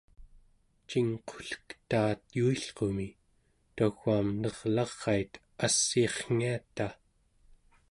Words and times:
cingqullektaat 0.89 2.21
yuilqumi 2.37 3.07
tau͡aam 3.75 4.27
nerlarait 4.41 5.33
assiirrngiata 5.65 6.87